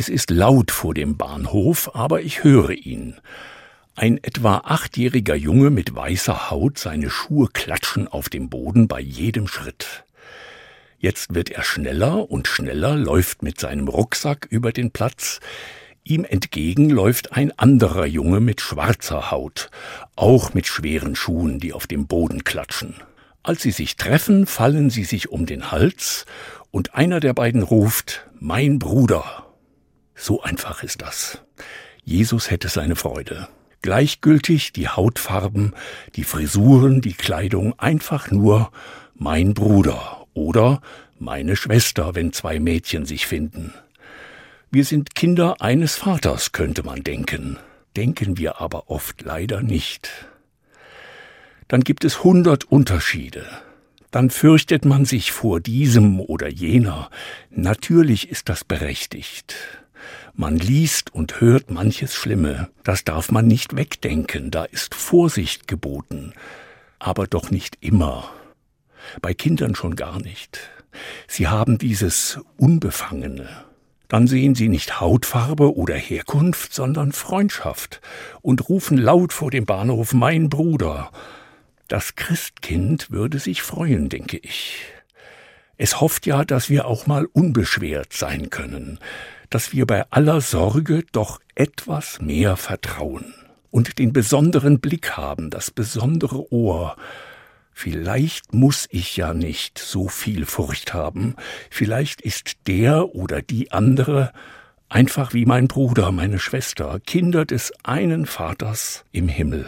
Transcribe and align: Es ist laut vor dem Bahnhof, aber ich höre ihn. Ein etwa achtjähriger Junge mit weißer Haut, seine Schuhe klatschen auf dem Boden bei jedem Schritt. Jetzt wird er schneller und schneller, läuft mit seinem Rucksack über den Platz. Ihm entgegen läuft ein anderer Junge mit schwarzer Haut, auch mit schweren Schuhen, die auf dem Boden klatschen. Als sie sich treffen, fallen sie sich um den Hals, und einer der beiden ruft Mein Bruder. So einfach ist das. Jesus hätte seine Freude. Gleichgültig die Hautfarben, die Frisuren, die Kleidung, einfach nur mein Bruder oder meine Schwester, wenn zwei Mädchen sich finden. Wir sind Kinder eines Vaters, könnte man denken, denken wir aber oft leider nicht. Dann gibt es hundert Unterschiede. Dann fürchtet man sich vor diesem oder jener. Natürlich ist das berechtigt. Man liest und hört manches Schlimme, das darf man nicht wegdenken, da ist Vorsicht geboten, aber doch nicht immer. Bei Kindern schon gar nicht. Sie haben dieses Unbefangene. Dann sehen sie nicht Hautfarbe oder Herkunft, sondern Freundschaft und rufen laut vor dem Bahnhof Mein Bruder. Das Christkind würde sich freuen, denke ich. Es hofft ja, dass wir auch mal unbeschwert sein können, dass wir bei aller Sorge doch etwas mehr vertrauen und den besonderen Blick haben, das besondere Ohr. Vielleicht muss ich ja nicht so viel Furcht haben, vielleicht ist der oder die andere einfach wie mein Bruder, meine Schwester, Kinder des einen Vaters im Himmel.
Es 0.00 0.08
ist 0.08 0.30
laut 0.30 0.70
vor 0.70 0.94
dem 0.94 1.18
Bahnhof, 1.18 1.90
aber 1.94 2.22
ich 2.22 2.42
höre 2.42 2.70
ihn. 2.70 3.16
Ein 3.94 4.16
etwa 4.16 4.62
achtjähriger 4.64 5.34
Junge 5.34 5.68
mit 5.68 5.94
weißer 5.94 6.50
Haut, 6.50 6.78
seine 6.78 7.10
Schuhe 7.10 7.48
klatschen 7.52 8.08
auf 8.08 8.30
dem 8.30 8.48
Boden 8.48 8.88
bei 8.88 8.98
jedem 8.98 9.46
Schritt. 9.46 10.06
Jetzt 10.98 11.34
wird 11.34 11.50
er 11.50 11.62
schneller 11.62 12.30
und 12.30 12.48
schneller, 12.48 12.96
läuft 12.96 13.42
mit 13.42 13.60
seinem 13.60 13.88
Rucksack 13.88 14.46
über 14.48 14.72
den 14.72 14.90
Platz. 14.90 15.38
Ihm 16.02 16.24
entgegen 16.24 16.88
läuft 16.88 17.36
ein 17.36 17.52
anderer 17.58 18.06
Junge 18.06 18.40
mit 18.40 18.62
schwarzer 18.62 19.30
Haut, 19.30 19.68
auch 20.16 20.54
mit 20.54 20.66
schweren 20.66 21.14
Schuhen, 21.14 21.60
die 21.60 21.74
auf 21.74 21.86
dem 21.86 22.06
Boden 22.06 22.42
klatschen. 22.42 22.94
Als 23.42 23.60
sie 23.60 23.70
sich 23.70 23.96
treffen, 23.96 24.46
fallen 24.46 24.88
sie 24.88 25.04
sich 25.04 25.28
um 25.28 25.44
den 25.44 25.70
Hals, 25.70 26.24
und 26.70 26.94
einer 26.94 27.20
der 27.20 27.34
beiden 27.34 27.62
ruft 27.62 28.26
Mein 28.38 28.78
Bruder. 28.78 29.49
So 30.22 30.42
einfach 30.42 30.82
ist 30.82 31.00
das. 31.00 31.40
Jesus 32.04 32.50
hätte 32.50 32.68
seine 32.68 32.94
Freude. 32.94 33.48
Gleichgültig 33.80 34.74
die 34.74 34.86
Hautfarben, 34.86 35.72
die 36.14 36.24
Frisuren, 36.24 37.00
die 37.00 37.14
Kleidung, 37.14 37.78
einfach 37.78 38.30
nur 38.30 38.70
mein 39.14 39.54
Bruder 39.54 40.26
oder 40.34 40.82
meine 41.18 41.56
Schwester, 41.56 42.14
wenn 42.14 42.34
zwei 42.34 42.60
Mädchen 42.60 43.06
sich 43.06 43.26
finden. 43.26 43.72
Wir 44.70 44.84
sind 44.84 45.14
Kinder 45.14 45.62
eines 45.62 45.96
Vaters, 45.96 46.52
könnte 46.52 46.82
man 46.82 47.02
denken, 47.02 47.58
denken 47.96 48.36
wir 48.36 48.60
aber 48.60 48.90
oft 48.90 49.22
leider 49.22 49.62
nicht. 49.62 50.10
Dann 51.66 51.80
gibt 51.80 52.04
es 52.04 52.22
hundert 52.22 52.64
Unterschiede. 52.64 53.46
Dann 54.10 54.28
fürchtet 54.28 54.84
man 54.84 55.06
sich 55.06 55.32
vor 55.32 55.60
diesem 55.60 56.20
oder 56.20 56.48
jener. 56.48 57.08
Natürlich 57.48 58.28
ist 58.28 58.50
das 58.50 58.64
berechtigt. 58.64 59.56
Man 60.40 60.56
liest 60.56 61.14
und 61.14 61.42
hört 61.42 61.70
manches 61.70 62.14
Schlimme, 62.14 62.70
das 62.82 63.04
darf 63.04 63.30
man 63.30 63.46
nicht 63.46 63.76
wegdenken, 63.76 64.50
da 64.50 64.64
ist 64.64 64.94
Vorsicht 64.94 65.68
geboten, 65.68 66.32
aber 66.98 67.26
doch 67.26 67.50
nicht 67.50 67.76
immer. 67.82 68.32
Bei 69.20 69.34
Kindern 69.34 69.74
schon 69.74 69.96
gar 69.96 70.18
nicht. 70.18 70.58
Sie 71.28 71.48
haben 71.48 71.76
dieses 71.76 72.40
Unbefangene. 72.56 73.50
Dann 74.08 74.26
sehen 74.28 74.54
sie 74.54 74.70
nicht 74.70 74.98
Hautfarbe 74.98 75.76
oder 75.76 75.94
Herkunft, 75.94 76.72
sondern 76.72 77.12
Freundschaft 77.12 78.00
und 78.40 78.66
rufen 78.70 78.96
laut 78.96 79.34
vor 79.34 79.50
dem 79.50 79.66
Bahnhof 79.66 80.14
Mein 80.14 80.48
Bruder. 80.48 81.10
Das 81.86 82.14
Christkind 82.14 83.10
würde 83.10 83.40
sich 83.40 83.60
freuen, 83.60 84.08
denke 84.08 84.38
ich. 84.38 84.86
Es 85.76 86.00
hofft 86.00 86.24
ja, 86.24 86.46
dass 86.46 86.70
wir 86.70 86.86
auch 86.86 87.06
mal 87.06 87.26
unbeschwert 87.26 88.14
sein 88.14 88.48
können, 88.48 88.98
dass 89.50 89.72
wir 89.72 89.86
bei 89.86 90.04
aller 90.10 90.40
Sorge 90.40 91.04
doch 91.12 91.40
etwas 91.54 92.20
mehr 92.20 92.56
vertrauen 92.56 93.34
und 93.70 93.98
den 93.98 94.12
besonderen 94.12 94.80
Blick 94.80 95.16
haben, 95.16 95.50
das 95.50 95.70
besondere 95.70 96.52
Ohr. 96.52 96.96
Vielleicht 97.72 98.54
muss 98.54 98.88
ich 98.90 99.16
ja 99.16 99.34
nicht 99.34 99.78
so 99.78 100.08
viel 100.08 100.46
Furcht 100.46 100.94
haben, 100.94 101.34
vielleicht 101.70 102.20
ist 102.20 102.66
der 102.66 103.14
oder 103.14 103.42
die 103.42 103.72
andere 103.72 104.32
einfach 104.88 105.32
wie 105.32 105.46
mein 105.46 105.68
Bruder, 105.68 106.12
meine 106.12 106.38
Schwester, 106.38 107.00
Kinder 107.06 107.44
des 107.44 107.72
einen 107.84 108.26
Vaters 108.26 109.04
im 109.12 109.28
Himmel. 109.28 109.66